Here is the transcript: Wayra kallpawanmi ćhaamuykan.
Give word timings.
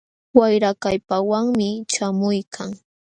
Wayra 0.37 0.71
kallpawanmi 0.81 1.69
ćhaamuykan. 1.91 2.69